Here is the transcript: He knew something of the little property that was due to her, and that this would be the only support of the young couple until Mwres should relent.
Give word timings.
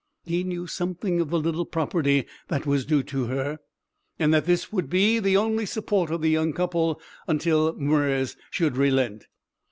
He 0.25 0.43
knew 0.43 0.65
something 0.65 1.19
of 1.19 1.29
the 1.29 1.39
little 1.39 1.63
property 1.63 2.25
that 2.47 2.65
was 2.65 2.87
due 2.87 3.03
to 3.03 3.25
her, 3.25 3.59
and 4.17 4.33
that 4.33 4.45
this 4.45 4.73
would 4.73 4.89
be 4.89 5.19
the 5.19 5.37
only 5.37 5.67
support 5.67 6.09
of 6.09 6.21
the 6.21 6.29
young 6.31 6.53
couple 6.53 6.99
until 7.27 7.75
Mwres 7.75 8.35
should 8.49 8.77
relent. 8.77 9.27